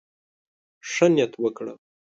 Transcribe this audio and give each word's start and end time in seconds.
ښه 0.91 1.05
نيت 1.13 1.33
وکړه. 1.43 1.73